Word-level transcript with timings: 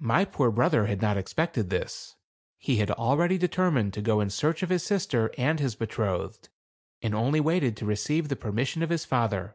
My 0.00 0.24
poor 0.24 0.50
brother 0.50 0.86
had 0.86 1.00
not 1.00 1.16
expected 1.16 1.70
this. 1.70 2.16
He 2.56 2.78
had 2.78 2.90
already 2.90 3.38
determined 3.38 3.92
to 3.94 4.02
go 4.02 4.18
in 4.20 4.30
search 4.30 4.64
of 4.64 4.68
his 4.68 4.82
sister 4.82 5.32
and 5.38 5.60
his 5.60 5.76
betrothed, 5.76 6.48
and 7.02 7.14
only 7.14 7.38
waited 7.38 7.76
to 7.76 7.86
re 7.86 7.94
ceive 7.94 8.30
the 8.30 8.34
permission 8.34 8.82
of 8.82 8.90
his 8.90 9.04
father. 9.04 9.54